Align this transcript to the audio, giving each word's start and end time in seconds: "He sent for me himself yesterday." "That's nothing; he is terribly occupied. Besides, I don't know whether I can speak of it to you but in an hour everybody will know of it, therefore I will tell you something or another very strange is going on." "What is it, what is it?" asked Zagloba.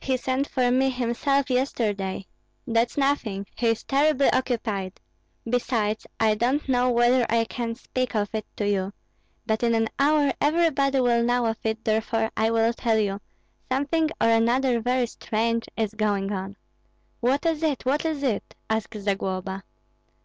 "He 0.00 0.16
sent 0.16 0.48
for 0.48 0.72
me 0.72 0.90
himself 0.90 1.48
yesterday." 1.50 2.26
"That's 2.66 2.96
nothing; 2.98 3.46
he 3.54 3.68
is 3.68 3.84
terribly 3.84 4.28
occupied. 4.32 4.98
Besides, 5.48 6.04
I 6.18 6.34
don't 6.34 6.68
know 6.68 6.90
whether 6.90 7.24
I 7.30 7.44
can 7.44 7.76
speak 7.76 8.16
of 8.16 8.34
it 8.34 8.44
to 8.56 8.68
you 8.68 8.92
but 9.46 9.62
in 9.62 9.76
an 9.76 9.88
hour 9.96 10.32
everybody 10.40 11.00
will 11.00 11.22
know 11.22 11.46
of 11.46 11.58
it, 11.62 11.84
therefore 11.84 12.32
I 12.36 12.50
will 12.50 12.72
tell 12.72 12.98
you 12.98 13.20
something 13.70 14.10
or 14.20 14.30
another 14.30 14.80
very 14.80 15.06
strange 15.06 15.68
is 15.76 15.94
going 15.94 16.32
on." 16.32 16.56
"What 17.20 17.46
is 17.46 17.62
it, 17.62 17.84
what 17.86 18.04
is 18.04 18.24
it?" 18.24 18.56
asked 18.68 18.98
Zagloba. 18.98 19.62